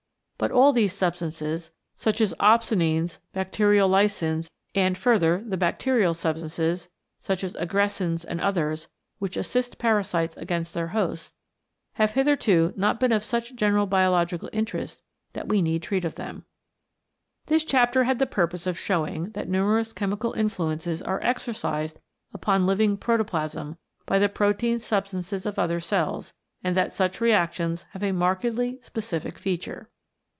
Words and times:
But 0.43 0.49
all 0.49 0.73
these 0.73 0.91
substances, 0.93 1.69
such 1.93 2.19
as 2.19 2.33
opsonines, 2.39 3.19
bacteriolysins, 3.31 4.49
and, 4.73 4.97
further, 4.97 5.43
the 5.47 5.55
bacterial 5.55 6.15
substances, 6.15 6.89
such 7.19 7.43
as 7.43 7.53
aggressines 7.57 8.25
and 8.25 8.41
others, 8.41 8.87
which 9.19 9.37
assist 9.37 9.77
parasites 9.77 10.33
CHEMICAL 10.33 10.41
ACTIONS: 10.41 10.71
PROTOPLASM 10.71 10.73
against 10.73 10.73
their 10.95 11.07
hosts, 11.07 11.33
have 11.93 12.11
hitherto 12.15 12.73
not 12.75 12.99
been 12.99 13.11
of 13.11 13.23
such 13.23 13.53
general 13.53 13.85
biological 13.85 14.49
interest 14.51 15.03
that 15.33 15.47
we 15.47 15.61
need 15.61 15.83
treat 15.83 16.03
of 16.03 16.15
them. 16.15 16.45
This 17.45 17.63
chapter 17.63 18.05
had 18.05 18.17
the 18.17 18.25
purpose 18.25 18.65
of 18.65 18.79
showing 18.79 19.29
that 19.33 19.47
numerous 19.47 19.93
chemical 19.93 20.33
influences 20.33 21.03
are 21.03 21.21
exercised 21.21 21.99
upon 22.33 22.65
living 22.65 22.97
protoplasm 22.97 23.77
by 24.07 24.17
the 24.17 24.27
protein 24.27 24.79
substances 24.79 25.45
of 25.45 25.59
other 25.59 25.79
cells, 25.79 26.33
and 26.63 26.75
that 26.75 26.91
such 26.93 27.21
reactions 27.21 27.85
have 27.91 28.01
a 28.01 28.11
markedly 28.11 28.79
specific 28.81 29.37
feature. 29.37 29.87